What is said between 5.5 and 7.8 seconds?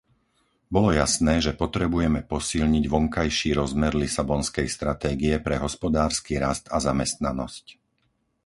hospodársky rast a zamestnanosť.